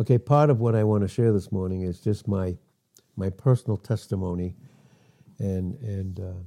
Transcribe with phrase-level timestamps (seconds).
[0.00, 2.56] Okay, part of what I want to share this morning is just my
[3.16, 4.54] my personal testimony,
[5.40, 6.42] and and uh,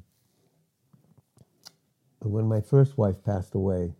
[2.21, 3.93] when my first wife passed away,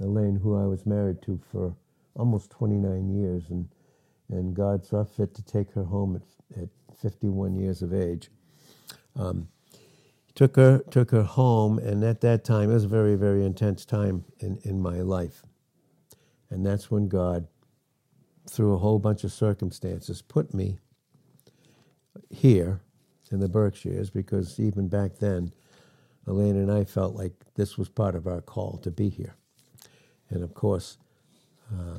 [0.00, 1.74] Elaine, who I was married to for
[2.14, 3.68] almost 29 years, and
[4.30, 6.68] and God saw fit to take her home at, at
[7.00, 8.30] 51 years of age.
[9.16, 9.48] Um,
[10.34, 13.84] took her took her home, and at that time it was a very very intense
[13.86, 15.44] time in in my life,
[16.50, 17.48] and that's when God,
[18.48, 20.78] through a whole bunch of circumstances, put me
[22.30, 22.80] here
[23.30, 25.52] in the Berkshires because even back then,
[26.26, 29.34] Elaine and I felt like this was part of our call to be here,
[30.30, 30.98] and of course,
[31.72, 31.98] uh,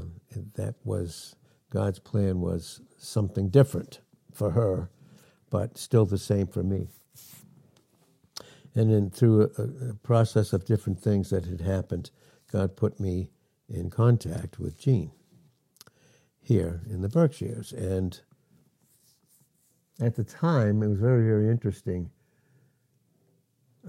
[0.56, 1.36] that was
[1.70, 4.00] God's plan was something different
[4.32, 4.90] for her,
[5.50, 6.88] but still the same for me.
[8.76, 12.10] And then through a, a, process of different things that had happened,
[12.52, 13.30] God put me
[13.70, 15.12] in contact with Jean
[16.44, 17.72] here in the Berkshires.
[17.72, 18.20] And
[20.00, 22.12] at the time, it was very, very interesting.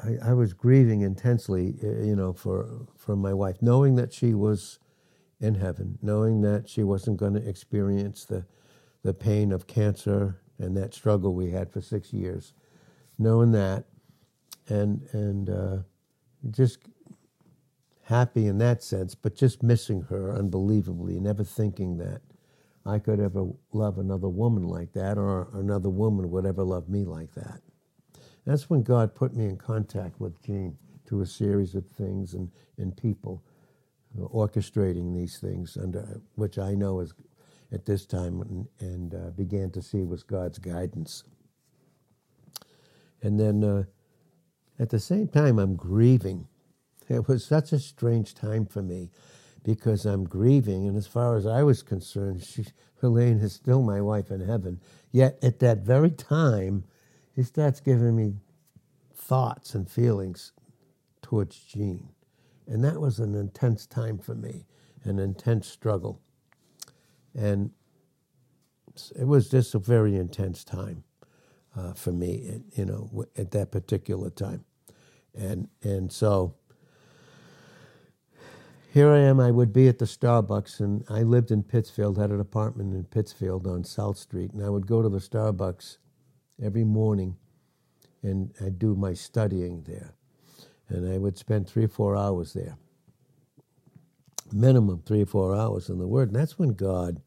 [0.03, 4.35] I, I was grieving intensely, uh, you know, for, for my wife, knowing that she
[4.35, 4.79] was
[5.41, 8.47] in heaven, knowing that she wasn't going to experience the,
[9.03, 12.53] the pain of cancer and that struggle we had for six years,
[13.19, 13.85] knowing that
[14.69, 15.79] and and uh,
[16.51, 16.79] just
[18.05, 22.23] happy in that sense, but just missing her unbelievably, never thinking that
[22.87, 27.05] I could ever love another woman like that, or another woman would ever love me
[27.05, 27.61] like that.
[28.45, 32.51] That's when God put me in contact with Jean through a series of things and,
[32.77, 33.43] and people
[34.19, 37.15] orchestrating these things, under which I know is
[37.73, 41.25] at this time and, and uh, began to see was God's guidance.
[43.23, 43.85] And then uh,
[44.79, 46.47] at the same time, I'm grieving.
[47.09, 49.11] It was such a strange time for me
[49.65, 52.67] because I'm grieving, and as far as I was concerned, she,
[53.03, 54.81] Elaine is still my wife in heaven.
[55.13, 56.85] Yet at that very time,
[57.37, 58.35] he starts giving me
[59.15, 60.53] thoughts and feelings
[61.23, 62.11] towards Jean.
[62.67, 64.67] And that was an intense time for me,
[65.05, 66.21] an intense struggle.
[67.35, 67.73] And
[69.19, 71.05] it was just a very intense time
[71.77, 74.65] uh, for me, you know, at that particular time,
[75.35, 76.55] and and so
[78.95, 79.41] here I am.
[79.41, 83.03] I would be at the Starbucks, and I lived in Pittsfield, had an apartment in
[83.03, 85.97] Pittsfield on South Street, and I would go to the Starbucks
[86.63, 87.37] every morning,
[88.23, 90.15] and I'd do my studying there,
[90.89, 92.77] and I would spend three or four hours there,
[94.53, 97.21] minimum three or four hours in the Word, and that's when God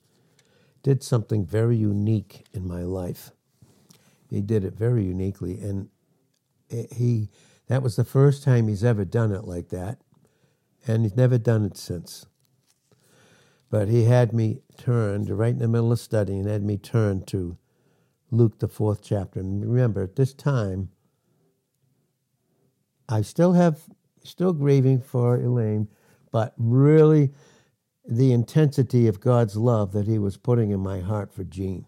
[0.83, 3.31] did something very unique in my life.
[4.29, 5.89] He did it very uniquely, and
[6.69, 7.27] he
[7.67, 9.99] that was the first time he's ever done it like that,
[10.87, 12.25] and he's never done it since.
[13.69, 17.25] But he had me turned right in the middle of studying, and had me turn
[17.25, 17.57] to
[18.31, 19.39] Luke the fourth chapter.
[19.39, 20.89] And remember, at this time,
[23.09, 23.81] I still have
[24.23, 25.87] still grieving for Elaine,
[26.31, 27.31] but really
[28.05, 31.85] the intensity of God's love that He was putting in my heart for Jean.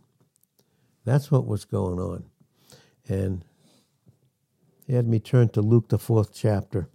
[1.05, 2.25] That's what was going on.
[3.07, 3.43] And
[4.85, 6.89] he had me turn to Luke, the fourth chapter.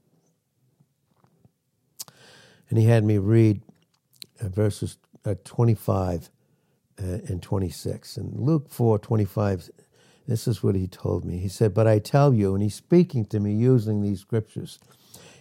[2.75, 3.63] And he had me read
[4.41, 6.29] uh, verses uh, 25
[6.99, 8.17] uh, and 26.
[8.17, 9.71] And Luke 4 25,
[10.27, 11.39] this is what he told me.
[11.39, 14.81] He said, But I tell you, and he's speaking to me using these scriptures.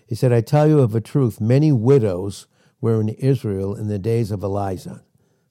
[0.05, 2.45] He said, I tell you of a truth, many widows
[2.79, 5.03] were in Israel in the days of Elijah,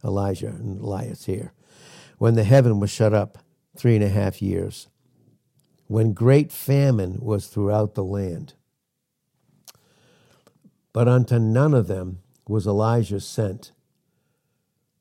[0.04, 1.52] Elijah and Elias here,
[2.18, 3.38] when the heaven was shut up
[3.76, 4.86] three and a half years,
[5.88, 8.54] when great famine was throughout the land.
[10.92, 13.72] But unto none of them was Elijah sent,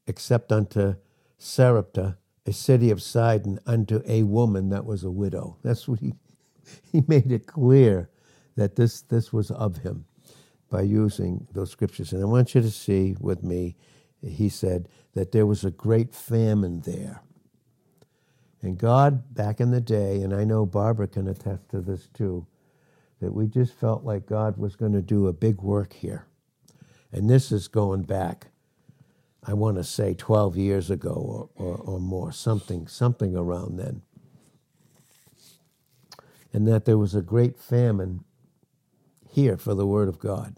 [0.07, 0.96] except unto
[1.38, 5.57] Sarepta, a city of Sidon, unto a woman that was a widow.
[5.63, 6.13] That's what he,
[6.91, 8.09] he made it clear
[8.56, 10.06] that this, this was of him
[10.69, 12.13] by using those scriptures.
[12.13, 13.75] And I want you to see with me,
[14.22, 17.21] he said, that there was a great famine there.
[18.62, 22.45] And God, back in the day, and I know Barbara can attest to this too,
[23.21, 26.25] that we just felt like God was going to do a big work here.
[27.12, 28.47] And this is going back,
[29.44, 34.01] I want to say 12 years ago or, or, or more, something, something around then.
[36.51, 38.23] And that there was a great famine
[39.29, 40.57] here for the Word of God.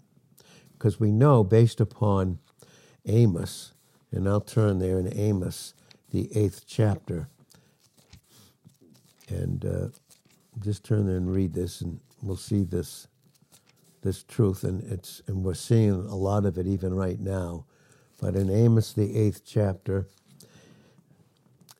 [0.72, 2.38] Because we know, based upon
[3.06, 3.72] Amos,
[4.10, 5.74] and I'll turn there in Amos,
[6.10, 7.28] the eighth chapter,
[9.28, 9.88] and uh,
[10.60, 13.08] just turn there and read this, and we'll see this
[14.02, 17.66] this truth, and it's and we're seeing a lot of it even right now.
[18.20, 20.08] But in Amos, the eighth chapter,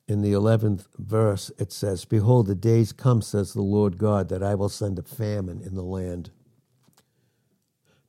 [0.07, 4.43] in the 11th verse, it says, Behold, the days come, says the Lord God, that
[4.43, 6.29] I will send a famine in the land.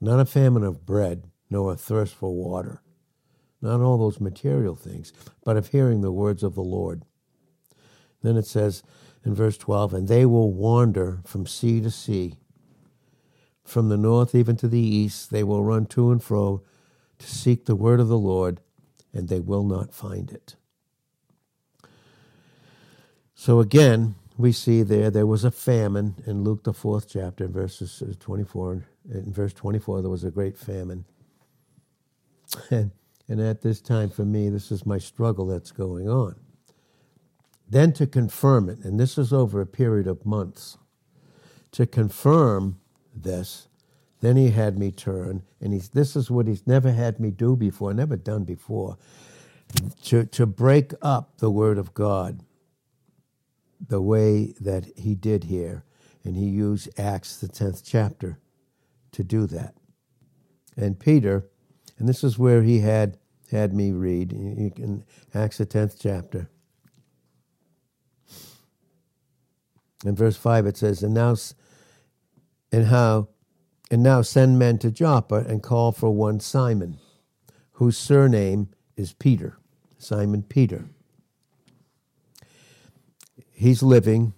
[0.01, 2.83] Not a famine of bread, nor a thirst for water,
[3.63, 5.13] not all those material things,
[5.45, 7.03] but of hearing the words of the Lord.
[8.23, 8.83] Then it says
[9.27, 12.37] in verse 12, And they will wander from sea to sea.
[13.65, 16.63] From the north even to the east, they will run to and fro
[17.19, 18.61] to seek the word of the Lord,
[19.13, 20.55] and they will not find it.
[23.35, 28.03] So again, we see there there was a famine in Luke the fourth chapter, verses
[28.21, 28.85] 24.
[29.13, 31.05] In verse 24, there was a great famine.
[32.71, 32.93] And,
[33.29, 36.37] and at this time, for me, this is my struggle that's going on.
[37.69, 40.79] Then to confirm it, and this is over a period of months,
[41.73, 42.79] to confirm
[43.15, 43.69] this,
[44.21, 47.57] then he had me turn, and he's, this is what he's never had me do
[47.57, 48.97] before, never done before,
[50.05, 52.41] to, to break up the Word of God
[53.85, 55.85] the way that he did here.
[56.25, 58.39] And he used Acts, the 10th chapter,
[59.13, 59.75] to do that.
[60.77, 61.49] And Peter,
[61.99, 63.19] and this is where he had
[63.51, 64.31] had me read,
[64.75, 65.05] can
[65.35, 66.51] Acts the 10th chapter.
[70.07, 71.37] In verse 5 it says, And now
[72.73, 73.29] and how
[73.91, 76.99] and now send men to Joppa and call for one Simon,
[77.73, 79.59] whose surname is Peter.
[79.99, 80.87] Simon Peter.
[83.53, 84.35] He's living,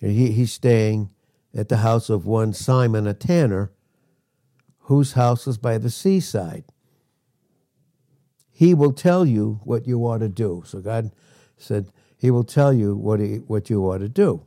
[0.00, 1.10] he, he's staying
[1.54, 3.72] at the house of one Simon, a tanner,
[4.82, 6.64] whose house is by the seaside.
[8.50, 10.62] He will tell you what you ought to do.
[10.66, 11.10] So God
[11.56, 14.46] said, He will tell you what, he, what you ought to do.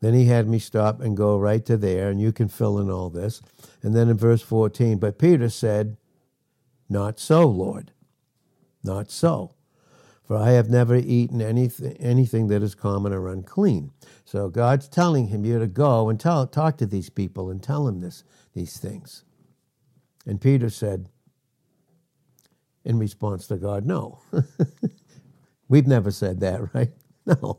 [0.00, 2.90] Then he had me stop and go right to there, and you can fill in
[2.90, 3.42] all this.
[3.82, 5.96] And then in verse 14, but Peter said,
[6.88, 7.92] Not so, Lord.
[8.84, 9.54] Not so.
[10.24, 13.92] For I have never eaten anything, anything that is common or unclean.
[14.24, 17.84] So God's telling him, You're to go and tell, talk to these people and tell
[17.84, 18.24] them this,
[18.54, 19.24] these things.
[20.26, 21.08] And Peter said,
[22.84, 24.20] in response to God, No.
[25.68, 26.90] We've never said that, right?
[27.26, 27.58] No.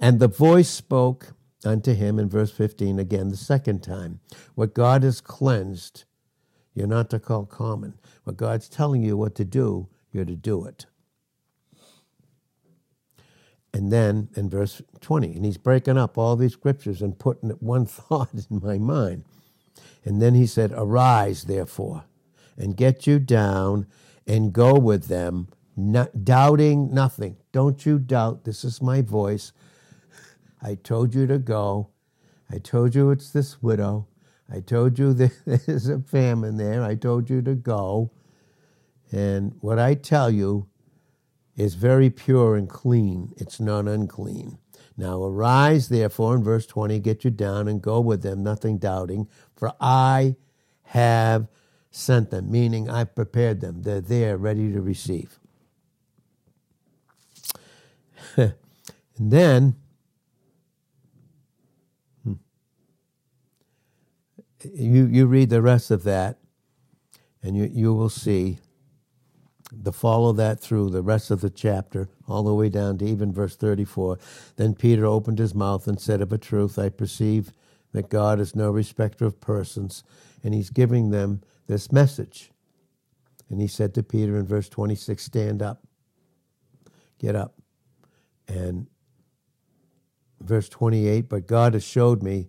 [0.00, 1.34] And the voice spoke
[1.64, 4.20] unto him in verse 15 again the second time.
[4.54, 6.04] What God has cleansed,
[6.74, 7.98] you're not to call common.
[8.24, 10.86] What God's telling you what to do, you're to do it.
[13.74, 17.86] And then in verse 20, and he's breaking up all these scriptures and putting one
[17.86, 19.24] thought in my mind.
[20.04, 22.04] And then he said, Arise, therefore,
[22.56, 23.86] and get you down
[24.26, 27.36] and go with them, not, doubting nothing.
[27.52, 28.44] Don't you doubt.
[28.44, 29.52] This is my voice.
[30.62, 31.90] I told you to go.
[32.50, 34.08] I told you it's this widow.
[34.50, 35.12] I told you
[35.46, 36.82] there's a famine there.
[36.82, 38.10] I told you to go.
[39.10, 40.68] And what I tell you
[41.56, 43.32] is very pure and clean.
[43.36, 44.58] It's not unclean.
[44.96, 49.28] Now arise, therefore, in verse 20, get you down and go with them, nothing doubting,
[49.56, 50.36] for I
[50.82, 51.48] have
[51.90, 53.82] sent them, meaning I've prepared them.
[53.82, 55.38] They're there, ready to receive.
[58.36, 58.54] and
[59.18, 59.76] then
[64.64, 66.38] you, you read the rest of that,
[67.42, 68.58] and you, you will see
[69.70, 73.32] the follow that through the rest of the chapter, all the way down to even
[73.32, 74.18] verse 34.
[74.56, 77.52] Then Peter opened his mouth and said, Of a truth, I perceive
[77.92, 80.04] that God is no respecter of persons,
[80.42, 82.50] and he's giving them this message.
[83.50, 85.82] And he said to Peter in verse 26, Stand up,
[87.18, 87.54] get up.
[88.46, 88.86] And
[90.40, 92.48] verse 28, But God has showed me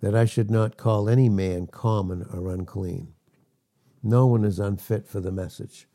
[0.00, 3.14] that I should not call any man common or unclean.
[4.02, 5.86] No one is unfit for the message.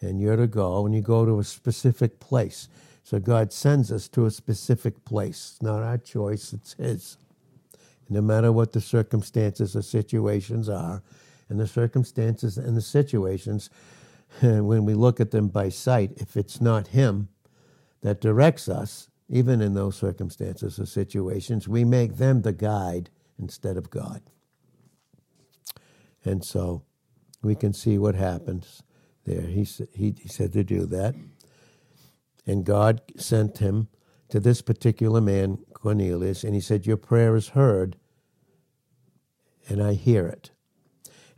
[0.00, 2.68] And you're to go, and you go to a specific place.
[3.02, 5.52] So God sends us to a specific place.
[5.52, 7.16] It's not our choice, it's His.
[8.08, 11.02] No matter what the circumstances or situations are,
[11.48, 13.68] and the circumstances and the situations,
[14.40, 17.28] when we look at them by sight, if it's not Him
[18.02, 23.76] that directs us, even in those circumstances or situations, we make them the guide instead
[23.76, 24.22] of God.
[26.24, 26.84] And so
[27.42, 28.82] we can see what happens
[29.24, 29.42] there.
[29.42, 31.14] He, he, he said to do that.
[32.46, 33.88] And God sent him
[34.28, 37.96] to this particular man, Cornelius, and he said, Your prayer is heard,
[39.68, 40.50] and I hear it.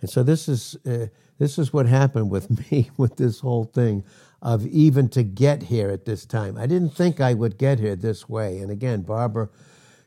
[0.00, 1.06] And so this is, uh,
[1.38, 4.04] this is what happened with me with this whole thing
[4.40, 6.59] of even to get here at this time.
[6.59, 8.59] I didn't think I would get here this way.
[8.59, 9.49] And again, Barbara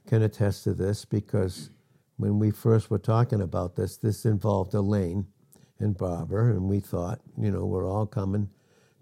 [0.07, 1.69] can attest to this because
[2.17, 5.27] when we first were talking about this, this involved Elaine
[5.79, 8.49] and Barbara, and we thought, you know, we're all coming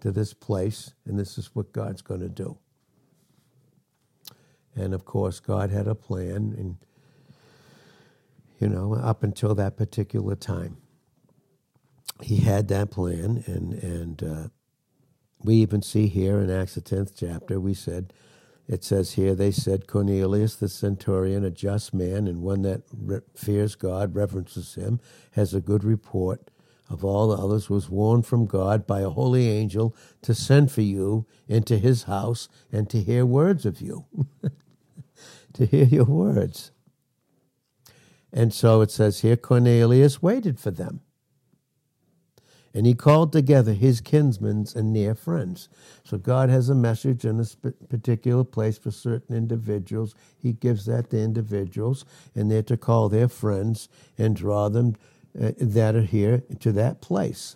[0.00, 2.58] to this place, and this is what God's going to do.
[4.74, 6.76] And of course, God had a plan, and
[8.60, 10.78] you know, up until that particular time,
[12.22, 14.48] He had that plan, and and uh,
[15.42, 18.12] we even see here in Acts the tenth chapter, we said
[18.66, 23.20] it says here, they said, Cornelius the centurion, a just man and one that re-
[23.36, 25.00] fears God, reverences him,
[25.32, 26.50] has a good report.
[26.90, 30.82] Of all the others, was warned from God by a holy angel to send for
[30.82, 34.04] you into his house and to hear words of you,
[35.54, 36.72] to hear your words.
[38.32, 41.00] And so it says here, Cornelius waited for them
[42.74, 45.68] and he called together his kinsmen and near friends.
[46.02, 50.16] So God has a message in a particular place for certain individuals.
[50.36, 52.04] He gives that to individuals,
[52.34, 53.88] and they're to call their friends
[54.18, 54.96] and draw them
[55.40, 57.54] uh, that are here to that place.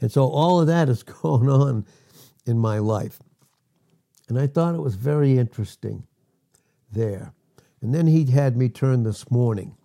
[0.00, 1.84] And so all of that is going on
[2.46, 3.18] in my life.
[4.28, 6.04] And I thought it was very interesting
[6.92, 7.32] there.
[7.80, 9.77] And then he had me turn this morning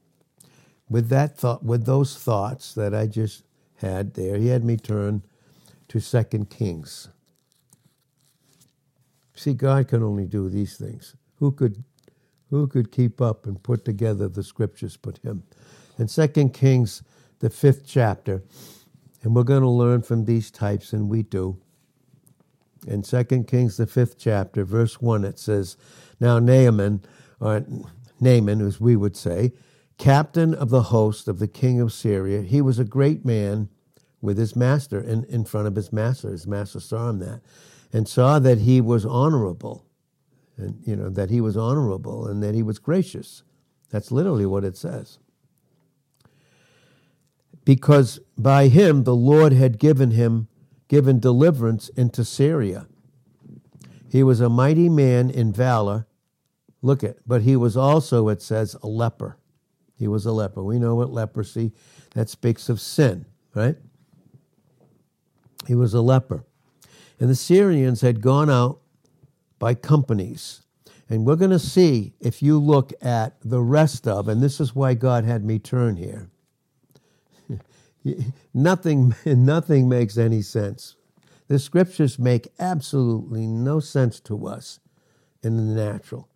[0.90, 3.44] with that thought, with those thoughts that I just
[3.78, 5.24] had there, he had me turn
[5.90, 7.10] to Second Kings.
[9.36, 11.16] See, God can only do these things.
[11.40, 11.84] Who could,
[12.50, 15.44] who could keep up and put together the scriptures but Him?
[15.98, 17.04] In Second Kings,
[17.40, 18.44] the fifth chapter,
[19.24, 21.58] and we're going to learn from these types, and we do.
[22.88, 25.78] In Second Kings, the fifth chapter, verse one, it says,
[26.20, 27.02] "Now Naaman,
[27.40, 27.66] or
[28.20, 29.54] Naaman, as we would say,
[29.98, 32.42] captain of the host of the king of Syria.
[32.42, 33.70] He was a great man
[34.22, 36.30] with his master in, in front of his master.
[36.30, 37.42] His master saw him that
[37.92, 39.86] and saw that he was honorable
[40.58, 43.44] and you know that he was honorable and that he was gracious.
[43.90, 45.20] That's literally what it says.
[47.66, 50.48] Because by him the Lord had given him
[50.88, 52.88] given deliverance into Syria.
[54.12, 56.06] He was a mighty man in valor.
[56.84, 59.38] Look at, but he was also, it says, a leper.
[60.04, 60.62] He was a leper.
[60.62, 61.72] We know what leprosy,
[62.14, 63.78] that speaks of sin, right?
[65.66, 66.44] He was a leper.
[67.22, 68.82] And the Syrians had gone out
[69.60, 70.64] by companies.
[71.08, 74.76] And we're going to see if you look at the rest of, and this is
[74.76, 76.30] why God had me turn here.
[78.54, 80.98] nothing, nothing makes any sense.
[81.48, 84.82] The scriptures make absolutely no sense to us
[85.42, 86.28] in the natural.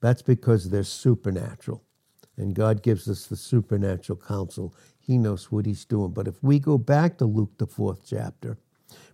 [0.00, 1.82] That's because they're supernatural
[2.36, 4.74] and God gives us the supernatural counsel.
[4.98, 6.12] He knows what He's doing.
[6.12, 8.58] But if we go back to Luke, the fourth chapter,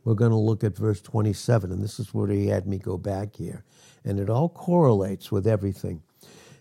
[0.04, 2.96] we're going to look at verse 27, and this is where He had me go
[2.96, 3.64] back here.
[4.04, 6.02] And it all correlates with everything.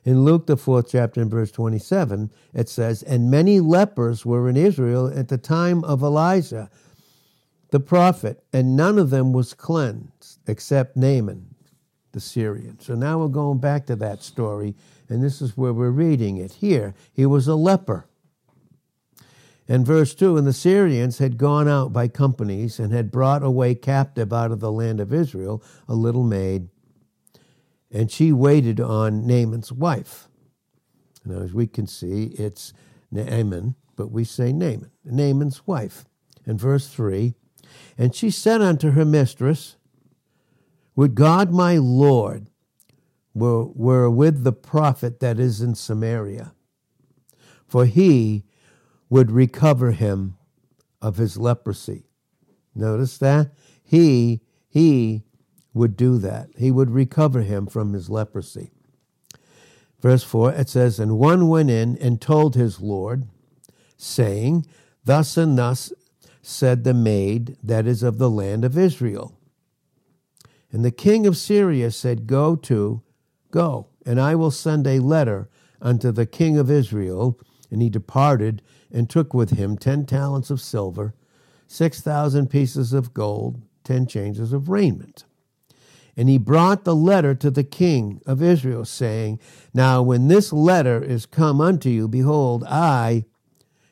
[0.03, 4.55] In Luke, the fourth chapter, in verse 27, it says, And many lepers were in
[4.55, 6.69] Israel at the time of Elijah
[7.69, 11.53] the prophet, and none of them was cleansed except Naaman
[12.13, 12.79] the Syrian.
[12.79, 14.75] So now we're going back to that story
[15.09, 16.93] and this is where we're reading it here.
[17.13, 18.07] He was a leper.
[19.67, 23.75] And verse 2 And the Syrians had gone out by companies and had brought away
[23.75, 26.69] captive out of the land of Israel a little maid,
[27.91, 30.27] and she waited on Naaman's wife.
[31.25, 32.73] Now, as we can see, it's
[33.11, 36.05] Naaman, but we say Naaman, Naaman's wife.
[36.45, 37.33] And verse 3
[37.97, 39.75] And she said unto her mistress,
[40.95, 42.47] Would God my Lord
[43.37, 46.53] were, were with the prophet that is in Samaria,
[47.67, 48.45] for he
[49.09, 50.37] would recover him
[51.01, 52.05] of his leprosy.
[52.75, 53.51] Notice that?
[53.83, 55.23] He, he
[55.73, 56.49] would do that.
[56.57, 58.71] He would recover him from his leprosy.
[60.01, 63.27] Verse 4, it says, And one went in and told his Lord,
[63.97, 64.65] saying,
[65.05, 65.91] Thus and thus
[66.41, 69.37] said the maid that is of the land of Israel.
[70.71, 73.01] And the king of Syria said, Go to,
[73.51, 75.49] Go, and I will send a letter
[75.81, 77.39] unto the king of Israel.
[77.69, 78.61] And he departed
[78.91, 81.13] and took with him ten talents of silver,
[81.67, 85.25] six thousand pieces of gold, ten changes of raiment.
[86.15, 89.39] And he brought the letter to the king of Israel, saying,
[89.73, 93.25] Now when this letter is come unto you, behold, I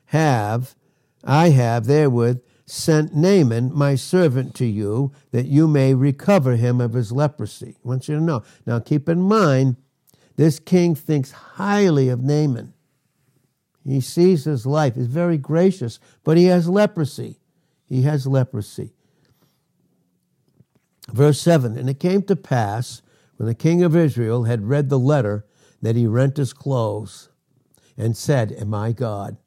[0.05, 0.75] have,
[1.23, 6.93] I have therewith sent Naaman, my servant, to you, that you may recover him of
[6.93, 7.75] his leprosy.
[7.83, 8.43] I want you to know.
[8.65, 9.75] Now, keep in mind,
[10.35, 12.73] this king thinks highly of Naaman.
[13.83, 17.39] He sees his life, is very gracious, but he has leprosy.
[17.85, 18.93] He has leprosy.
[21.11, 23.03] Verse 7 And it came to pass,
[23.37, 25.45] when the king of Israel had read the letter
[25.81, 27.29] that he rent his clothes
[27.95, 29.37] and said, Am I God?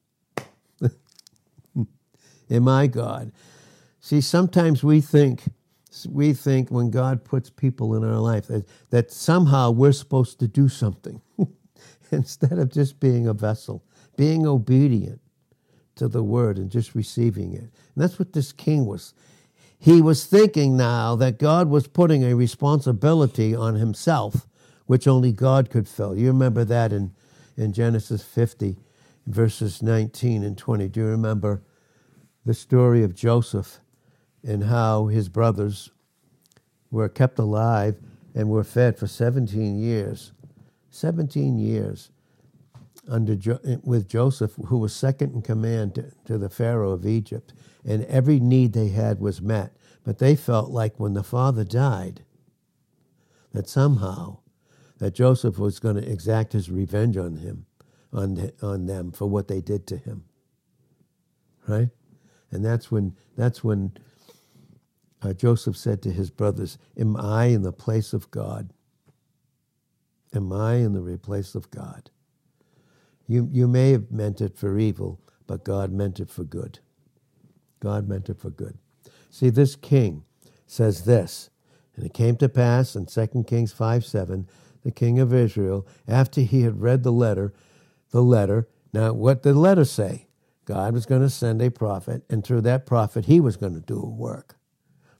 [2.51, 3.33] Am I God?
[4.01, 5.43] See, sometimes we think
[6.09, 10.47] we think when God puts people in our life that, that somehow we're supposed to
[10.47, 11.21] do something
[12.11, 13.83] instead of just being a vessel,
[14.17, 15.21] being obedient
[15.97, 17.61] to the word and just receiving it.
[17.61, 19.15] And that's what this king was.
[19.79, 24.47] He was thinking now that God was putting a responsibility on himself,
[24.87, 26.17] which only God could fill.
[26.17, 27.15] You remember that in,
[27.57, 28.77] in Genesis 50,
[29.27, 30.89] verses 19 and 20.
[30.89, 31.63] Do you remember
[32.45, 33.81] the story of Joseph?
[34.45, 35.91] and how his brothers
[36.91, 37.97] were kept alive
[38.35, 40.33] and were fed for 17 years.
[40.91, 42.11] 17 years
[43.09, 47.53] under jo- with Joseph, who was second in command to, to the Pharaoh of Egypt,
[47.85, 49.73] and every need they had was met.
[50.05, 52.25] But they felt like when the father died,
[53.53, 54.39] that somehow
[54.99, 57.67] that Joseph was going to exact his revenge on him,
[58.13, 60.25] on on them for what they did to him.
[61.67, 61.91] Right,
[62.51, 63.93] and that's when that's when
[65.23, 68.73] uh, Joseph said to his brothers, Am I in the place of God?
[70.35, 72.11] Am I in the place of God?
[73.27, 76.79] You, you may have meant it for evil, but God meant it for good.
[77.81, 78.79] God meant it for good.
[79.31, 80.25] See, this king
[80.67, 81.51] says this,
[81.97, 84.49] and it came to pass in 2 Kings 5 7,
[84.85, 87.53] the king of Israel, after he had read the letter,
[88.11, 90.28] the letter, now what did the letter say?
[90.69, 93.81] God was going to send a prophet, and through that prophet, he was going to
[93.81, 94.57] do a work.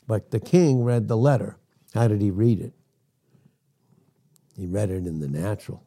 [0.07, 1.57] But the king read the letter.
[1.95, 2.75] How did he read it?
[4.55, 5.83] He read it in the natural.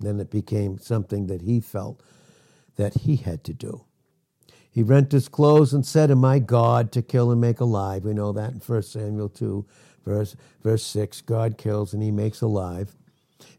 [0.00, 2.02] Then it became something that he felt
[2.74, 3.84] that he had to do.
[4.68, 8.04] He rent his clothes and said, Am I God to kill and make alive?
[8.04, 9.64] We know that in 1 Samuel 2,
[10.04, 11.20] verse, verse 6.
[11.20, 12.96] God kills and he makes alive.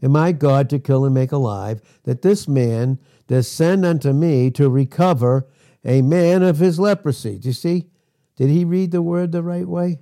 [0.03, 1.81] Am I God to kill and make alive?
[2.03, 5.47] That this man does send unto me to recover
[5.83, 7.37] a man of his leprosy.
[7.37, 7.87] Do you see?
[8.35, 9.99] Did he read the word the right way?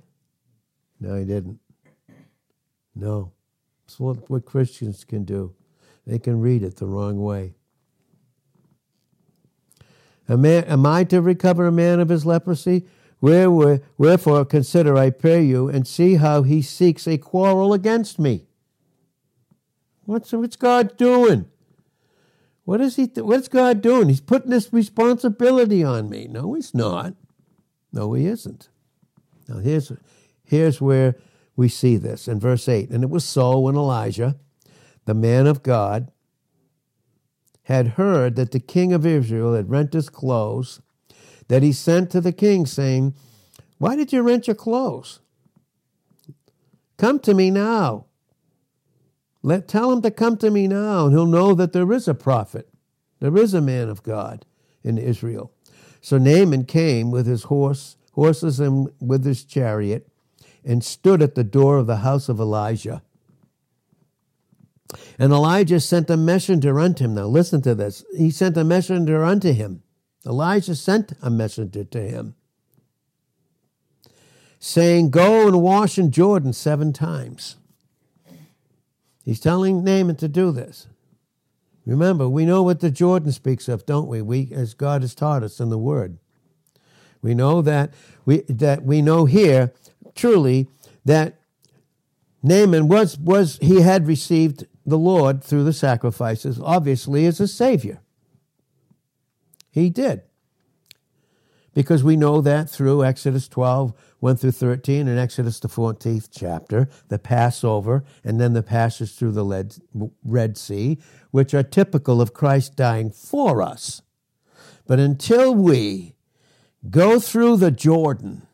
[1.00, 1.58] No, he didn't.
[2.94, 3.32] No.
[3.84, 5.54] It's what, what Christians can do.
[6.06, 7.54] They can read it the wrong way.
[10.28, 12.86] Am I, am I to recover a man of his leprosy?
[13.20, 18.46] Wherefore, consider, I pray you, and see how he seeks a quarrel against me.
[20.04, 21.46] What's, what's God doing?
[22.66, 23.04] What is he?
[23.04, 24.08] What's God doing?
[24.08, 26.26] He's putting this responsibility on me.
[26.28, 27.14] No, he's not.
[27.92, 28.68] No, he isn't.
[29.48, 29.92] Now, here's,
[30.42, 31.14] here's where
[31.54, 32.90] we see this in verse 8.
[32.90, 34.36] And it was so when Elijah,
[35.04, 36.10] the man of God,
[37.62, 40.80] had heard that the king of Israel had rent his clothes,
[41.46, 43.14] that he sent to the king, saying,
[43.78, 45.20] Why did you rent your clothes?
[46.98, 48.05] Come to me now.
[49.46, 52.14] Let tell him to come to me now, and he'll know that there is a
[52.14, 52.68] prophet,
[53.20, 54.44] there is a man of God
[54.82, 55.52] in Israel.
[56.00, 60.08] So Naaman came with his horse, horses and with his chariot,
[60.64, 63.04] and stood at the door of the house of Elijah.
[65.16, 67.14] And Elijah sent a messenger unto him.
[67.14, 68.04] Now listen to this.
[68.18, 69.84] He sent a messenger unto him.
[70.26, 72.34] Elijah sent a messenger to him,
[74.58, 77.58] saying, Go and wash in Jordan seven times.
[79.26, 80.86] He's telling Naaman to do this.
[81.84, 84.22] Remember, we know what the Jordan speaks of, don't we?
[84.22, 86.18] We, as God has taught us in the Word.
[87.22, 87.92] We know that
[88.24, 89.72] we that we know here
[90.14, 90.68] truly
[91.04, 91.40] that
[92.40, 97.98] Naaman was was he had received the Lord through the sacrifices, obviously as a savior.
[99.72, 100.22] He did.
[101.76, 106.88] Because we know that through Exodus 12, 1 through 13, and Exodus, the 14th chapter,
[107.08, 109.78] the Passover, and then the passage through the
[110.24, 110.98] Red Sea,
[111.32, 114.00] which are typical of Christ dying for us.
[114.86, 116.14] But until we
[116.88, 118.46] go through the Jordan,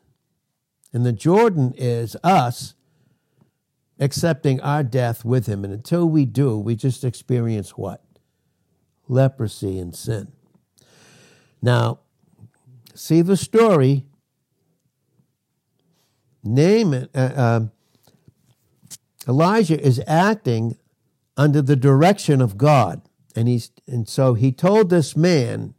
[0.91, 2.73] and the Jordan is us
[4.01, 8.03] accepting our death with him, and until we do, we just experience what?
[9.07, 10.33] Leprosy and sin.
[11.61, 12.01] Now,
[12.93, 14.05] see the story
[16.43, 17.59] Naaman, uh, uh,
[19.27, 20.77] Elijah is acting
[21.37, 23.01] under the direction of God.
[23.35, 25.73] And he's and so he told this man,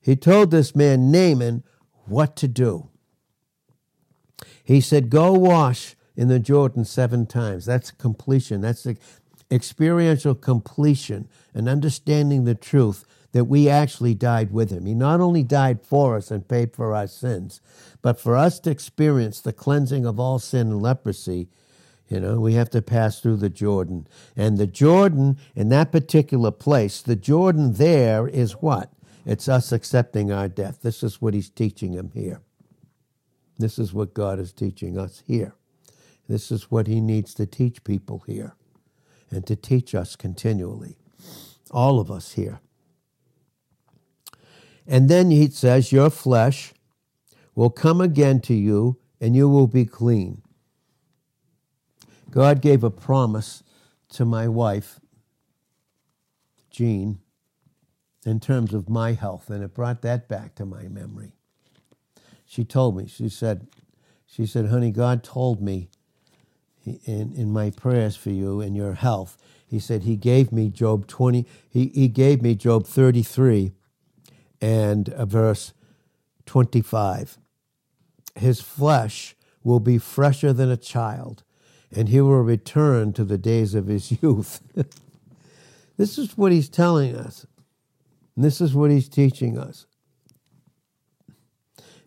[0.00, 1.62] he told this man Naaman
[2.06, 2.88] what to do.
[4.64, 7.66] He said, Go wash in the Jordan seven times.
[7.66, 8.60] That's completion.
[8.60, 8.96] That's the
[9.50, 13.04] experiential completion and understanding the truth
[13.36, 14.86] that we actually died with him.
[14.86, 17.60] He not only died for us and paid for our sins,
[18.00, 21.48] but for us to experience the cleansing of all sin and leprosy,
[22.08, 24.06] You know, we have to pass through the Jordan.
[24.36, 28.92] And the Jordan, in that particular place, the Jordan there is what?
[29.24, 30.82] It's us accepting our death.
[30.82, 32.40] This is what he's teaching him here.
[33.58, 35.54] This is what God is teaching us here.
[36.28, 38.54] This is what he needs to teach people here
[39.30, 40.96] and to teach us continually.
[41.72, 42.60] All of us here.
[44.86, 46.72] And then he says, Your flesh
[47.54, 50.42] will come again to you, and you will be clean.
[52.30, 53.62] God gave a promise
[54.10, 55.00] to my wife,
[56.70, 57.18] Jean,
[58.24, 61.32] in terms of my health, and it brought that back to my memory.
[62.44, 63.68] She told me, she said,
[64.26, 65.88] she said, honey, God told me
[66.84, 71.06] in, in my prayers for you and your health, he said he gave me Job
[71.06, 73.72] 20, he, he gave me Job 33
[74.60, 75.72] and verse
[76.46, 77.38] 25.
[78.34, 81.42] His flesh will be fresher than a child,
[81.94, 84.60] and he will return to the days of his youth.
[85.96, 87.46] this is what he's telling us.
[88.36, 89.86] This is what he's teaching us.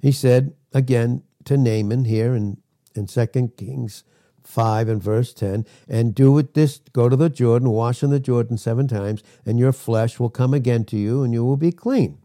[0.01, 2.57] He said, again, to Naaman here in,
[2.95, 3.25] in 2
[3.57, 4.03] Kings
[4.43, 8.19] 5 and verse 10, and do it this, go to the Jordan, wash in the
[8.19, 11.71] Jordan seven times, and your flesh will come again to you, and you will be
[11.71, 12.19] clean.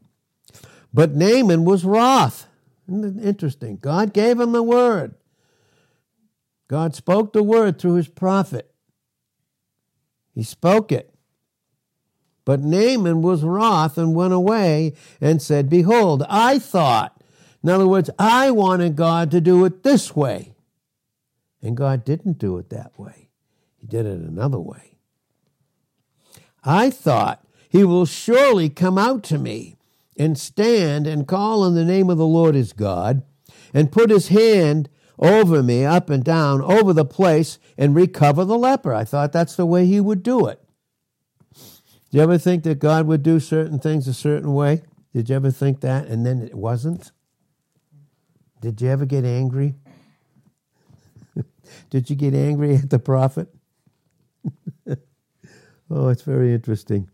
[0.94, 2.46] But Naaman was wroth.
[2.88, 3.78] Interesting.
[3.78, 5.16] God gave him the word.
[6.68, 8.72] God spoke the word through his prophet.
[10.32, 11.12] He spoke it.
[12.44, 17.20] But Naaman was wroth and went away and said, Behold, I thought.
[17.62, 20.54] In other words, I wanted God to do it this way.
[21.62, 23.30] And God didn't do it that way,
[23.78, 24.98] He did it another way.
[26.62, 29.76] I thought, He will surely come out to me
[30.16, 33.22] and stand and call on the name of the Lord his God
[33.72, 38.58] and put his hand over me up and down over the place and recover the
[38.58, 38.94] leper.
[38.94, 40.60] I thought that's the way he would do it.
[41.54, 44.82] Do you ever think that God would do certain things a certain way?
[45.12, 47.12] Did you ever think that and then it wasn't?
[48.60, 49.74] Did you ever get angry?
[51.90, 53.48] Did you get angry at the prophet?
[55.90, 57.10] oh, it's very interesting.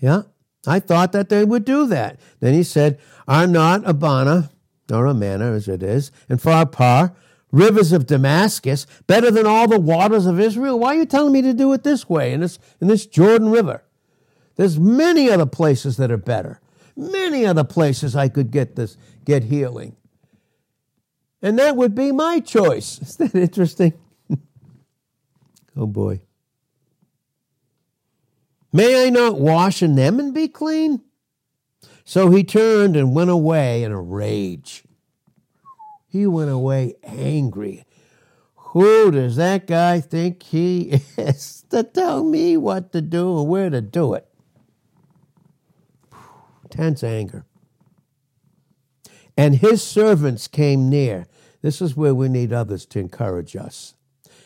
[0.00, 0.22] Yeah,
[0.66, 2.18] I thought that they would do that.
[2.40, 4.50] Then he said, Are not Abana,
[4.90, 7.14] or Amana as it is, and Pharpar,
[7.52, 10.78] rivers of Damascus, better than all the waters of Israel?
[10.78, 13.50] Why are you telling me to do it this way, in this, in this Jordan
[13.50, 13.82] River?
[14.56, 16.60] There's many other places that are better.
[16.96, 19.96] Many other places I could get this, get healing.
[21.40, 22.98] And that would be my choice.
[23.02, 23.94] Is that interesting?
[25.76, 26.20] oh boy.
[28.72, 31.02] May I not wash in them and be clean?
[32.04, 34.84] So he turned and went away in a rage.
[36.06, 37.84] He went away angry.
[38.56, 43.70] Who does that guy think he is to tell me what to do and where
[43.70, 44.28] to do it?
[46.70, 47.44] Tense anger.
[49.36, 51.26] And his servants came near.
[51.62, 53.94] This is where we need others to encourage us.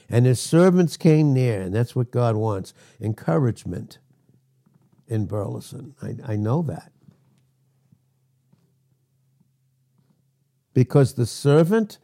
[0.09, 3.99] And his servants came near, and that's what God wants encouragement
[5.09, 5.95] in Burleson.
[6.03, 6.93] I, I know that.
[10.73, 11.99] Because the servant,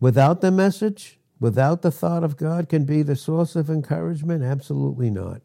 [0.00, 4.42] without the message, without the thought of God, can be the source of encouragement?
[4.42, 5.42] Absolutely not.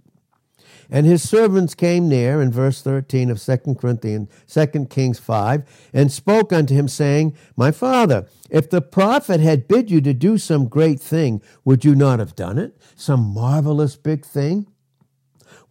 [0.90, 6.12] And his servants came near in verse 13 of 2 Corinthians, 2 Kings 5, and
[6.12, 10.68] spoke unto him, saying, My father, if the prophet had bid you to do some
[10.68, 12.78] great thing, would you not have done it?
[12.96, 14.68] Some marvelous big thing?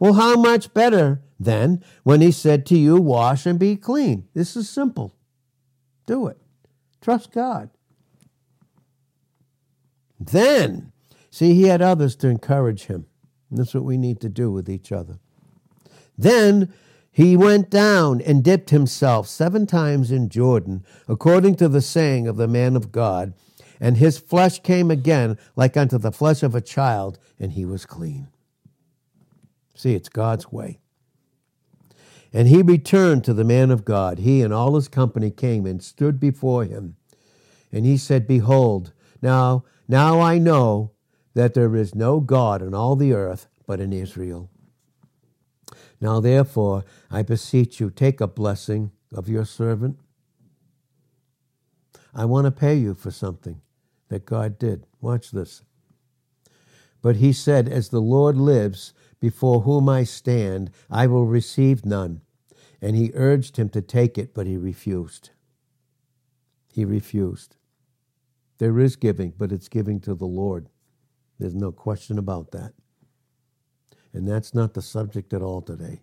[0.01, 4.27] Well, how much better then when he said to you, Wash and be clean?
[4.35, 5.15] This is simple.
[6.07, 6.39] Do it.
[7.01, 7.71] Trust God.
[10.19, 10.93] Then,
[11.31, 13.07] see, he had others to encourage him.
[13.51, 15.19] That's what we need to do with each other.
[16.17, 16.73] Then
[17.11, 22.37] he went down and dipped himself seven times in Jordan, according to the saying of
[22.37, 23.35] the man of God,
[23.81, 27.85] and his flesh came again like unto the flesh of a child, and he was
[27.85, 28.29] clean.
[29.81, 30.79] See, it's God's way.
[32.35, 34.19] And he returned to the man of God.
[34.19, 36.97] He and all his company came and stood before him.
[37.73, 40.93] And he said, Behold, now, now I know
[41.33, 44.51] that there is no God in all the earth but in Israel.
[45.99, 49.99] Now therefore, I beseech you, take a blessing of your servant.
[52.15, 53.63] I want to pay you for something
[54.11, 54.85] that God did.
[55.01, 55.63] Watch this.
[57.01, 62.23] But he said, As the Lord lives, before whom I stand, I will receive none.
[62.83, 65.31] And he urged him to take it, but he refused.
[66.73, 67.57] He refused.
[68.59, 70.69] There is giving, but it's giving to the Lord.
[71.39, 72.73] There's no question about that.
[74.13, 76.03] And that's not the subject at all today.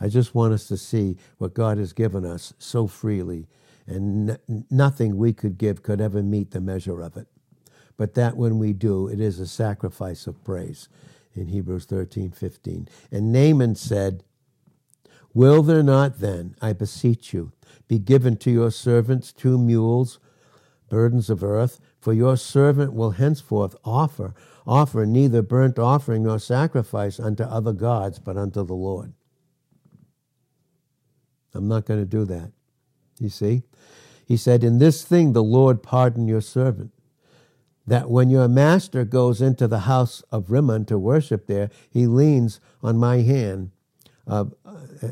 [0.00, 3.48] I just want us to see what God has given us so freely,
[3.86, 7.26] and n- nothing we could give could ever meet the measure of it.
[7.96, 10.88] But that when we do, it is a sacrifice of praise
[11.38, 12.88] in Hebrews 13 15.
[13.10, 14.24] And Naaman said,
[15.34, 17.52] Will there not then, I beseech you,
[17.86, 20.18] be given to your servants two mules,
[20.88, 21.80] burdens of earth?
[22.00, 24.34] For your servant will henceforth offer,
[24.66, 29.12] offer neither burnt offering nor sacrifice unto other gods, but unto the Lord.
[31.54, 32.52] I'm not going to do that.
[33.18, 33.62] You see?
[34.26, 36.92] He said, In this thing the Lord pardon your servant
[37.88, 42.60] that when your master goes into the house of Rimmon to worship there, he leans
[42.82, 43.70] on my hand,
[44.26, 44.44] uh,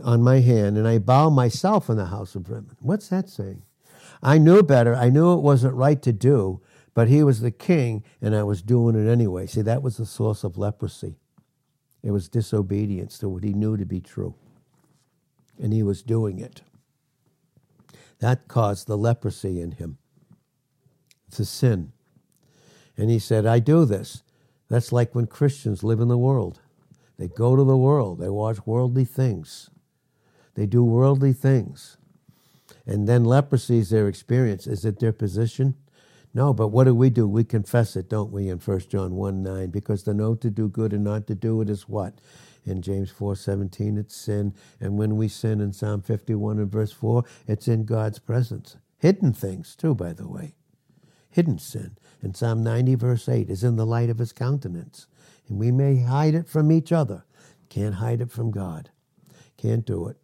[0.04, 2.76] on my hand, and I bow myself in the house of Rimmon.
[2.80, 3.62] What's that saying?
[4.22, 4.94] I knew better.
[4.94, 6.60] I knew it wasn't right to do,
[6.92, 9.46] but he was the king, and I was doing it anyway.
[9.46, 11.16] See, that was the source of leprosy.
[12.02, 14.34] It was disobedience to what he knew to be true,
[15.58, 16.60] and he was doing it.
[18.18, 19.96] That caused the leprosy in him.
[21.28, 21.92] It's a sin.
[22.96, 24.22] And he said, I do this.
[24.68, 26.60] That's like when Christians live in the world.
[27.18, 29.70] They go to the world, they watch worldly things,
[30.54, 31.96] they do worldly things.
[32.84, 34.66] And then leprosy is their experience.
[34.66, 35.74] Is it their position?
[36.34, 37.26] No, but what do we do?
[37.26, 39.70] We confess it, don't we, in 1 John 1 9?
[39.70, 42.14] Because the know to do good and not to do it is what?
[42.64, 44.52] In James four seventeen, it's sin.
[44.80, 48.76] And when we sin in Psalm 51 and verse 4, it's in God's presence.
[48.98, 50.54] Hidden things, too, by the way.
[51.30, 55.06] Hidden sin in Psalm 90, verse 8, is in the light of his countenance.
[55.48, 57.24] And we may hide it from each other.
[57.68, 58.90] Can't hide it from God.
[59.56, 60.16] Can't do it.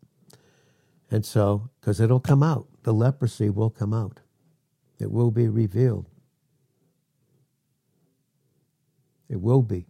[1.10, 4.20] And so, because it'll come out, the leprosy will come out,
[4.98, 6.08] it will be revealed.
[9.28, 9.86] It will be.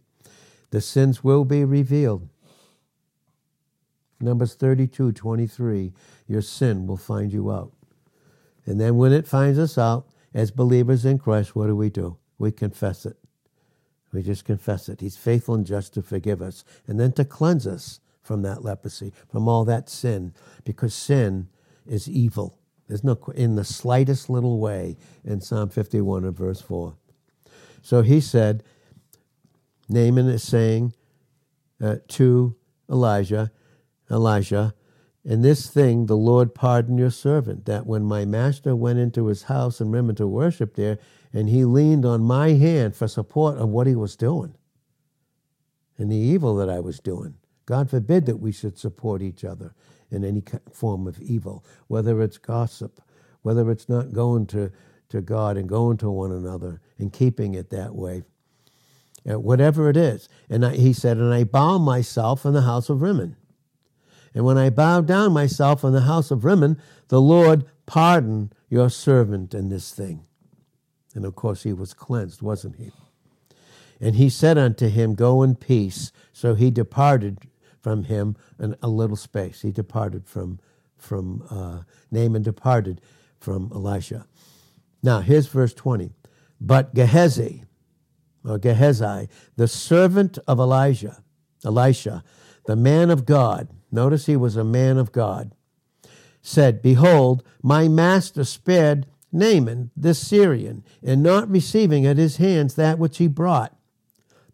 [0.71, 2.29] The sins will be revealed.
[4.21, 5.93] Numbers 32, 23,
[6.27, 7.73] your sin will find you out.
[8.65, 12.17] And then when it finds us out, as believers in Christ, what do we do?
[12.37, 13.17] We confess it.
[14.11, 15.01] We just confess it.
[15.01, 19.11] He's faithful and just to forgive us and then to cleanse us from that leprosy,
[19.29, 21.49] from all that sin, because sin
[21.85, 22.57] is evil.
[22.87, 26.95] There's no, in the slightest little way in Psalm 51 and verse 4.
[27.81, 28.63] So he said,
[29.89, 30.93] Naaman is saying
[31.81, 32.55] uh, to
[32.89, 33.51] Elijah,
[34.09, 34.73] Elijah,
[35.25, 39.43] in this thing the Lord pardon your servant, that when my master went into his
[39.43, 40.99] house and Rimmon to worship there,
[41.31, 44.55] and he leaned on my hand for support of what he was doing
[45.97, 47.35] and the evil that I was doing.
[47.65, 49.73] God forbid that we should support each other
[50.11, 53.01] in any form of evil, whether it's gossip,
[53.41, 54.71] whether it's not going to,
[55.09, 58.23] to God and going to one another and keeping it that way,
[59.23, 60.27] whatever it is.
[60.49, 63.37] And I, he said, and I bow myself in the house of Rimmon.
[64.33, 68.89] And when I bowed down myself in the house of Rimmon, the Lord pardoned your
[68.89, 70.25] servant in this thing.
[71.13, 72.91] And of course, he was cleansed, wasn't he?
[74.01, 76.11] And he said unto him, Go in peace.
[76.31, 77.39] So he departed
[77.81, 79.61] from him in a little space.
[79.61, 80.59] He departed from,
[80.97, 83.01] from uh, Naaman, departed
[83.39, 84.25] from Elisha.
[85.03, 86.11] Now, here's verse 20.
[86.59, 87.63] But Gehazi,
[88.43, 91.21] or Gehazi, the servant of Elijah,
[91.63, 92.23] Elisha,
[92.65, 95.53] the man of God, notice he was a man of God,
[96.41, 102.99] said, Behold, my master spared Naaman, this Syrian, in not receiving at his hands that
[102.99, 103.75] which he brought.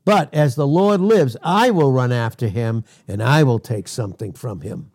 [0.06, 4.32] But as the Lord lives, I will run after him, and I will take something
[4.32, 4.92] from him.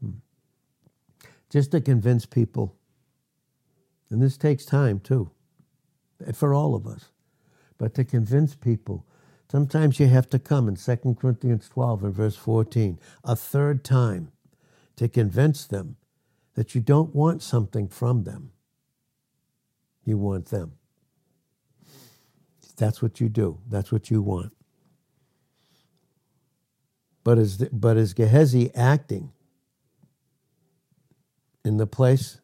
[0.00, 0.10] Hmm.
[1.50, 2.76] Just to convince people,
[4.10, 5.30] and this takes time too,
[6.34, 7.10] for all of us,
[7.78, 9.06] but to convince people
[9.50, 14.32] Sometimes you have to come in 2 Corinthians 12 and verse 14 a third time
[14.96, 15.96] to convince them
[16.54, 18.52] that you don't want something from them.
[20.04, 20.72] You want them.
[22.76, 23.60] That's what you do.
[23.68, 24.52] That's what you want.
[27.22, 29.32] But is, but is Gehazi acting
[31.64, 32.40] in the place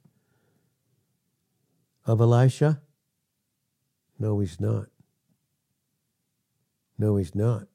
[2.06, 2.80] of Elisha?
[4.18, 4.86] No, he's not.
[7.00, 7.66] No, he's not.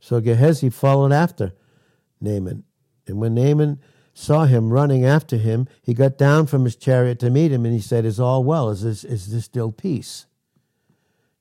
[0.00, 1.52] So Gehazi followed after
[2.22, 2.64] Naaman.
[3.06, 3.80] And when Naaman
[4.14, 7.74] saw him running after him, he got down from his chariot to meet him and
[7.74, 8.70] he said, Is all well?
[8.70, 10.24] Is this, is this still peace?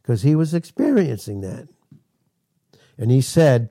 [0.02, 1.70] Because he was experiencing that.
[2.98, 3.70] And he said,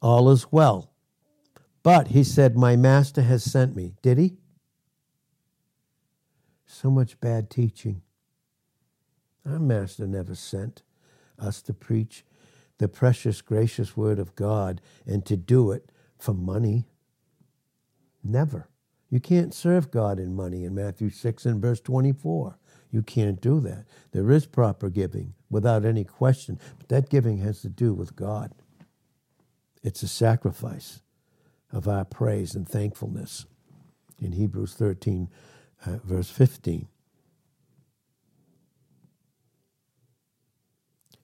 [0.00, 0.92] All is well.
[1.82, 3.94] But he said, My master has sent me.
[4.00, 4.36] Did he?
[6.66, 8.02] So much bad teaching.
[9.48, 10.82] Our Master never sent
[11.38, 12.24] us to preach
[12.78, 16.86] the precious, gracious Word of God and to do it for money.
[18.22, 18.68] Never.
[19.10, 22.58] You can't serve God in money in Matthew 6 and verse 24.
[22.90, 23.86] You can't do that.
[24.12, 28.52] There is proper giving without any question, but that giving has to do with God.
[29.82, 31.00] It's a sacrifice
[31.72, 33.46] of our praise and thankfulness
[34.20, 35.28] in Hebrews 13,
[35.86, 36.88] uh, verse 15.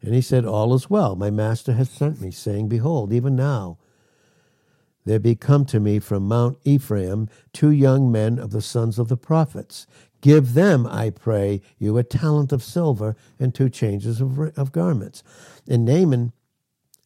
[0.05, 1.17] And he said, All is well.
[1.17, 3.79] My master has sent me, saying, Behold, even now
[5.07, 9.09] there be come to me from Mount Ephraim two young men of the sons of
[9.09, 9.87] the prophets.
[10.21, 15.23] Give them, I pray you, a talent of silver and two changes of, of garments.
[15.67, 16.33] And Naaman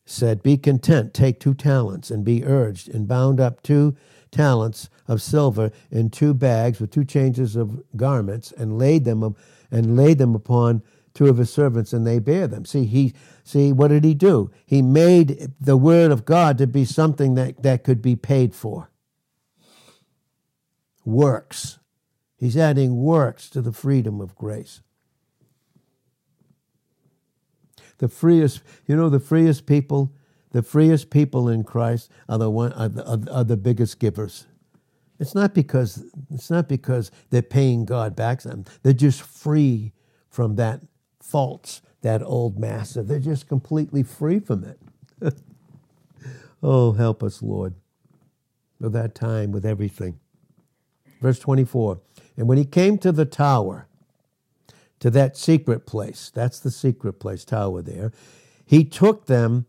[0.04, 3.96] said, Be content, take two talents, and be urged, and bound up two
[4.32, 9.36] talents of silver in two bags with two changes of garments, and laid them
[9.70, 10.82] and laid them upon
[11.18, 12.64] two of his servants, and they bear them.
[12.64, 14.52] See, he see what did he do?
[14.64, 18.92] He made the word of God to be something that, that could be paid for.
[21.04, 21.80] Works.
[22.36, 24.80] He's adding works to the freedom of grace.
[27.98, 30.14] The freest, you know, the freest people,
[30.52, 34.46] the freest people in Christ are the one are the, are, the biggest givers.
[35.18, 38.42] It's not because it's not because they're paying God back.
[38.84, 39.94] They're just free
[40.30, 40.80] from that
[41.28, 43.02] faults, that old master.
[43.02, 44.80] They're just completely free from it.
[46.62, 47.74] oh, help us, Lord,
[48.80, 50.18] with that time, with everything.
[51.20, 52.00] Verse 24
[52.36, 53.88] And when he came to the tower,
[55.00, 56.30] to that secret place.
[56.34, 58.12] That's the secret place, tower there.
[58.64, 59.66] He took them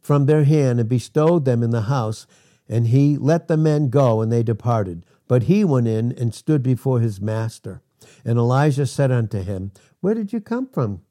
[0.00, 2.26] from their hand and bestowed them in the house,
[2.68, 5.04] and he let the men go, and they departed.
[5.26, 7.82] But he went in and stood before his master.
[8.24, 11.02] And Elisha said unto him, Where did you come from?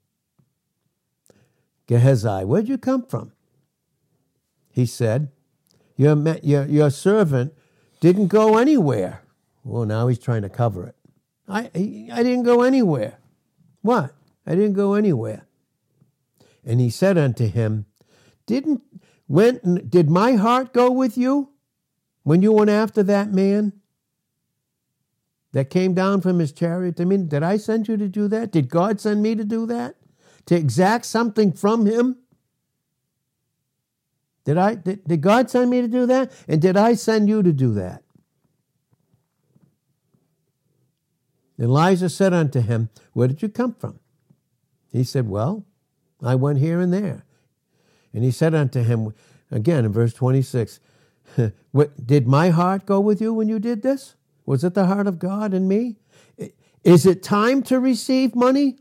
[1.86, 3.32] Gehazi, where did you come from?
[4.70, 5.30] He said,
[5.96, 7.54] Your, your, your servant
[8.00, 9.22] didn't go anywhere.
[9.64, 10.96] Well, now he's trying to cover it.
[11.48, 11.70] I,
[12.12, 13.18] I didn't go anywhere.
[13.82, 14.14] What?
[14.46, 15.46] I didn't go anywhere.
[16.64, 17.86] And he said unto him,
[18.46, 18.82] Didn't
[19.28, 21.50] went did my heart go with you
[22.22, 23.72] when you went after that man
[25.58, 27.00] that came down from his chariot?
[27.00, 28.52] I mean, did I send you to do that?
[28.52, 29.96] Did God send me to do that?
[30.46, 32.16] To exact something from him?
[34.44, 36.30] Did I did, did God send me to do that?
[36.46, 38.04] And did I send you to do that?
[41.60, 43.98] Elisha said unto him, Where did you come from?
[44.92, 45.66] He said, Well,
[46.22, 47.24] I went here and there.
[48.14, 49.12] And he said unto him,
[49.50, 50.78] again in verse 26,
[52.06, 54.14] Did my heart go with you when you did this?
[54.48, 55.98] Was it the heart of God in me?
[56.82, 58.78] Is it time to receive money?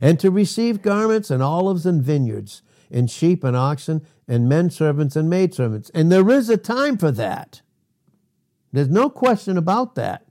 [0.00, 5.14] And to receive garments and olives and vineyards, and sheep and oxen, and men servants
[5.14, 5.90] and maidservants.
[5.90, 7.62] And there is a time for that.
[8.72, 10.26] There's no question about that.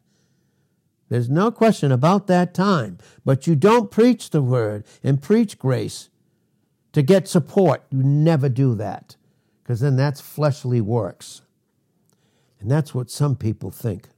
[1.08, 2.98] There's no question about that time.
[3.24, 6.10] But you don't preach the word and preach grace
[6.92, 7.86] to get support.
[7.92, 9.16] You never do that
[9.64, 11.44] because then that's fleshly works.
[12.60, 14.10] And that's what some people think.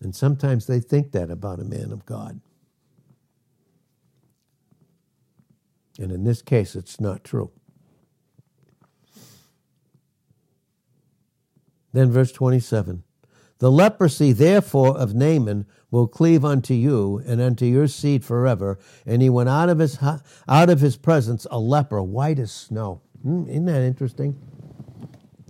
[0.00, 2.40] And sometimes they think that about a man of God.
[5.98, 7.50] And in this case, it's not true.
[11.92, 13.04] Then, verse 27
[13.60, 18.78] the leprosy, therefore, of Naaman will cleave unto you and unto your seed forever.
[19.06, 23.00] And he went out of his, out of his presence a leper, white as snow.
[23.22, 24.36] Hmm, isn't that interesting?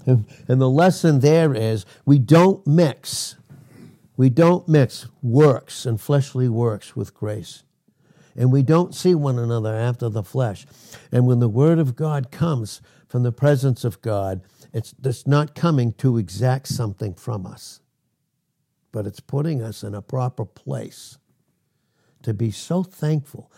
[0.06, 0.26] And
[0.60, 3.36] the lesson there is we don't mix.
[4.16, 7.64] We don't mix works and fleshly works with grace.
[8.36, 10.66] And we don't see one another after the flesh.
[11.12, 15.54] And when the word of God comes from the presence of God, it's, it's not
[15.54, 17.80] coming to exact something from us
[18.94, 21.18] but it's putting us in a proper place
[22.22, 23.50] to be so thankful.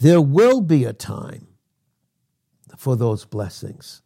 [0.00, 1.46] There will be a time
[2.78, 4.00] for those blessings,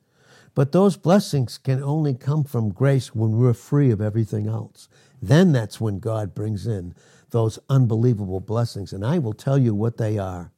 [0.54, 4.88] but those blessings can only come from grace when we're free of everything else.
[5.20, 6.94] Then that's when God brings in
[7.30, 8.92] those unbelievable blessings.
[8.92, 10.52] And I will tell you what they are.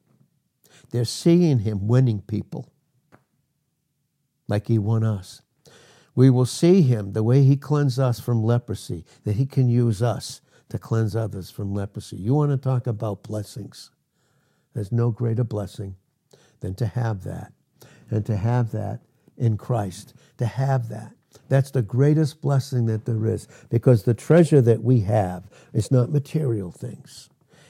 [0.91, 2.69] They're seeing Him winning people
[4.47, 5.41] like He won us
[6.15, 10.01] we will see him the way he cleansed us from leprosy, that he can use
[10.01, 12.15] us to cleanse others from leprosy.
[12.15, 13.91] You want to talk about blessings?
[14.73, 15.97] There's no greater blessing
[16.61, 17.51] than to have that,
[18.09, 19.01] and to have that
[19.37, 21.13] in Christ, to have that.
[21.49, 26.11] That's the greatest blessing that there is because the treasure that we have is not
[26.11, 27.29] material things.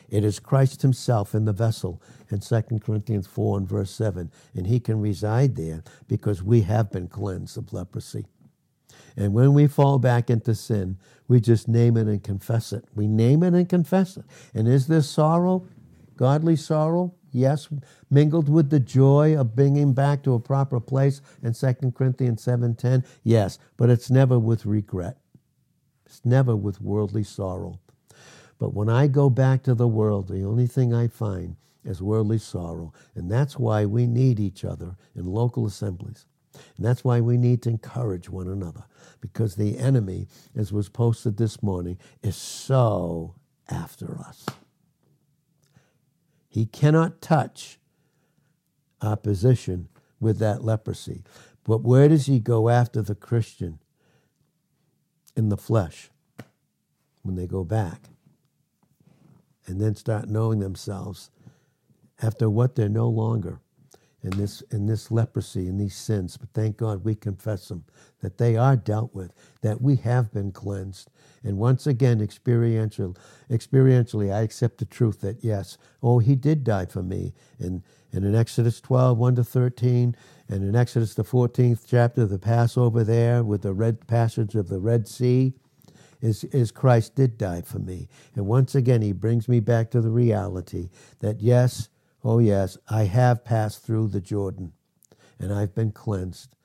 [0.10, 4.32] It is Christ Himself in the vessel in 2 Corinthians 4 and verse 7.
[4.54, 8.26] And He can reside there because we have been cleansed of leprosy.
[9.18, 10.98] And when we fall back into sin,
[11.28, 12.86] we just name it and confess it.
[12.96, 14.26] We name it and confess it.
[14.54, 15.66] And is there sorrow,
[16.18, 17.14] godly sorrow?
[17.36, 17.68] Yes,
[18.10, 23.04] mingled with the joy of bringing back to a proper place in 2 Corinthians 7:10.
[23.24, 25.18] Yes, but it's never with regret.
[26.06, 27.82] It's never with worldly sorrow.
[28.58, 32.38] But when I go back to the world, the only thing I find is worldly
[32.38, 32.94] sorrow.
[33.16, 36.28] And that's why we need each other in local assemblies.
[36.78, 38.86] And that's why we need to encourage one another.
[39.20, 43.36] Because the enemy, as was posted this morning, is so
[43.68, 44.46] after us.
[46.56, 47.82] He cannot touch
[49.02, 49.90] opposition
[50.22, 51.26] with that leprosy.
[51.66, 53.80] But where does he go after the Christian?
[55.36, 56.12] In the flesh,
[57.24, 58.04] when they go back
[59.68, 61.30] and then start knowing themselves
[62.22, 63.60] after what they're no longer
[64.26, 67.84] in this in this leprosy and these sins but thank god we confess them
[68.22, 71.10] that they are dealt with that we have been cleansed
[71.44, 73.16] and once again experiential
[73.50, 78.26] experientially i accept the truth that yes oh he did die for me and and
[78.26, 80.16] in exodus 12 1 to 13
[80.50, 84.80] and in exodus the 14th chapter the passover there with the red passage of the
[84.80, 85.54] red sea
[86.22, 88.08] is, is Christ did die for me.
[88.36, 91.90] And once again, he brings me back to the reality that yes,
[92.26, 94.74] oh yes, I have passed through the Jordan
[95.40, 96.56] and I've been cleansed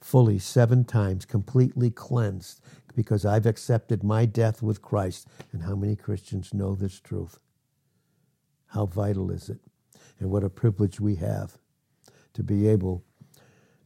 [0.00, 2.60] fully seven times, completely cleansed
[2.94, 5.28] because I've accepted my death with Christ.
[5.52, 7.38] And how many Christians know this truth?
[8.68, 9.58] How vital is it?
[10.18, 11.58] And what a privilege we have
[12.34, 13.04] to be able,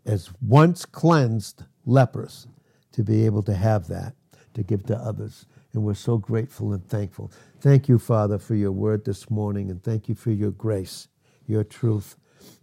[0.05, 2.47] as once cleansed lepers,
[2.93, 4.15] to be able to have that
[4.55, 5.47] to give to others.
[5.73, 7.33] And we're so grateful and thankful.
[7.61, 11.09] Thank you, Father, for your word this morning, and thank you for your grace,
[11.47, 12.17] your truth.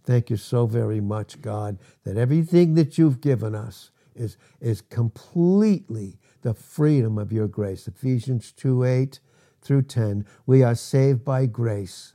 [0.04, 6.18] Thank you so very much, God, that everything that you've given us is, is completely
[6.42, 7.86] the freedom of your grace.
[7.86, 9.20] Ephesians 2 8
[9.60, 10.26] through 10.
[10.46, 12.14] We are saved by grace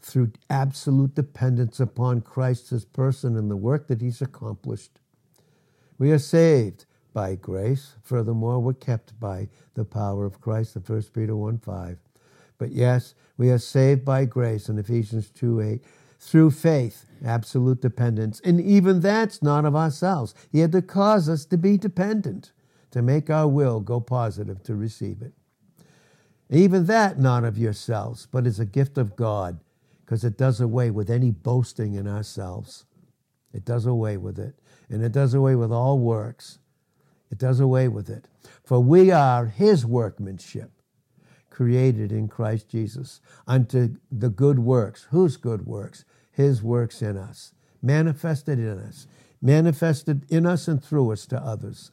[0.00, 5.00] through absolute dependence upon Christ's person and the work that he's accomplished.
[5.98, 7.94] We are saved by grace.
[8.02, 12.03] Furthermore, we're kept by the power of Christ, in 1 Peter 1 5.
[12.64, 15.84] But yes, we are saved by grace in Ephesians 2 8
[16.18, 18.40] through faith, absolute dependence.
[18.42, 20.34] And even that's not of ourselves.
[20.50, 22.52] He had to cause us to be dependent,
[22.92, 25.34] to make our will go positive to receive it.
[26.48, 29.60] Even that not of yourselves, but is a gift of God,
[30.00, 32.86] because it does away with any boasting in ourselves.
[33.52, 34.54] It does away with it.
[34.88, 36.60] And it does away with all works
[37.34, 38.28] it does away with it.
[38.62, 40.70] For we are his workmanship,
[41.54, 45.06] created in Christ Jesus, unto the good works.
[45.12, 46.04] Whose good works?
[46.32, 49.06] His works in us, manifested in us,
[49.40, 51.92] manifested in us and through us to others.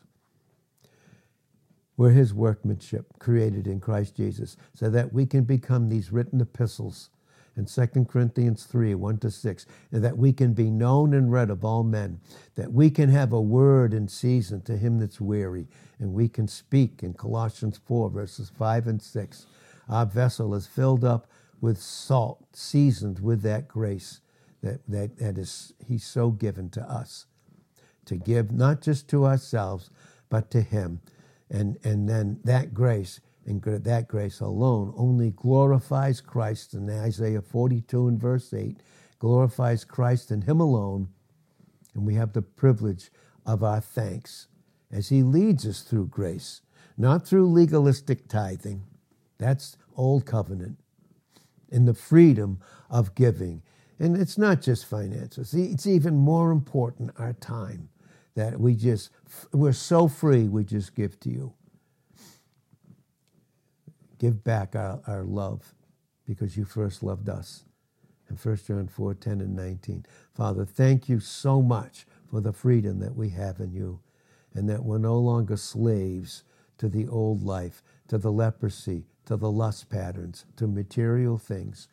[1.95, 7.11] We're his workmanship, created in Christ Jesus, so that we can become these written epistles
[7.57, 11.65] in 2 Corinthians 3 1 to 6, that we can be known and read of
[11.65, 12.19] all men,
[12.55, 15.67] that we can have a word in season to him that's weary,
[15.99, 19.45] and we can speak in Colossians 4 verses 5 and 6.
[19.89, 21.27] Our vessel is filled up
[21.59, 24.21] with salt, seasoned with that grace
[24.61, 27.25] that, that, that is he's so given to us
[28.05, 29.89] to give not just to ourselves,
[30.29, 31.01] but to him.
[31.49, 33.19] And, and then that grace
[33.51, 38.77] and that grace alone only glorifies Christ in Isaiah 42 and verse 8,
[39.19, 41.09] glorifies Christ and Him alone.
[41.93, 43.11] And we have the privilege
[43.45, 44.47] of our thanks
[44.89, 46.61] as He leads us through grace,
[46.97, 48.83] not through legalistic tithing.
[49.37, 50.77] That's old covenant.
[51.69, 53.63] In the freedom of giving.
[53.99, 57.89] And it's not just finances, it's even more important our time
[58.35, 59.09] that we just,
[59.51, 61.53] we're so free, we just give to you
[64.21, 65.73] give back our, our love
[66.27, 67.63] because you first loved us.
[68.29, 70.05] In 1 John 4 10 and 19.
[70.35, 73.99] Father, thank you so much for the freedom that we have in you
[74.53, 76.43] and that we're no longer slaves
[76.77, 81.87] to the old life, to the leprosy, to the lust patterns, to material things.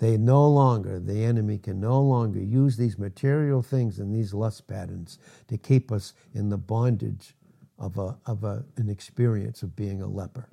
[0.00, 4.66] They no longer, the enemy can no longer use these material things and these lust
[4.66, 7.34] patterns to keep us in the bondage
[7.78, 10.48] of, a, of a, an experience of being a leper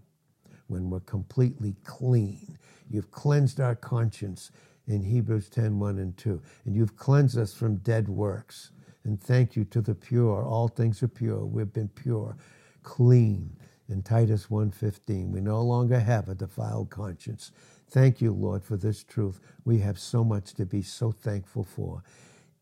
[0.67, 2.57] when we're completely clean.
[2.89, 4.51] You've cleansed our conscience
[4.87, 6.41] in Hebrews 10 1 and 2.
[6.65, 8.71] And you've cleansed us from dead works.
[9.03, 10.43] And thank you to the pure.
[10.43, 11.45] All things are pure.
[11.45, 12.37] We've been pure,
[12.83, 13.55] clean.
[13.87, 17.51] In Titus 1:15, we no longer have a defiled conscience.
[17.87, 19.39] Thank you, Lord, for this truth.
[19.63, 22.03] We have so much to be so thankful for.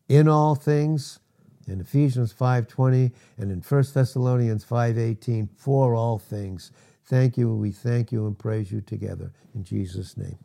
[0.06, 1.20] In all things,
[1.66, 6.70] in Ephesians 5:20 and in 1 Thessalonians 5:18, for all things.
[7.06, 7.50] Thank you.
[7.50, 10.38] And we thank you and praise you together in Jesus' name.